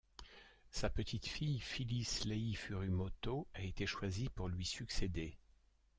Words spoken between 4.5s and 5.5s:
succéder.